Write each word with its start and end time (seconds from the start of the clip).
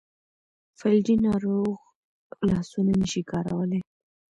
فلجي 0.79 1.15
ناروغ 1.25 1.73
لاسونه 2.47 2.91
نشي 3.01 3.21
کارولی. 3.29 3.79